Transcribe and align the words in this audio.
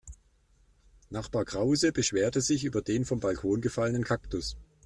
Nachbar 1.11 1.45
Krause 1.45 1.91
beschwerte 1.91 2.41
sich 2.41 2.63
über 2.65 2.81
den 2.81 3.05
vom 3.05 3.19
Balkon 3.19 3.61
gefallenen 3.61 4.03
Kaktus. 4.03 4.57